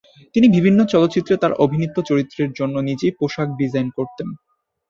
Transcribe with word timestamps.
তিনি 0.35 0.47
বিভিন্ন 0.55 0.79
চলচ্চিত্রে 0.93 1.35
তার 1.37 1.53
অভিনীত 1.63 1.95
চরিত্রের 2.09 2.49
জন্য 2.59 2.75
নিজেই 2.89 3.13
পোশাক 3.19 3.47
ডিজাইন 3.59 3.87
করতেন। 3.97 4.27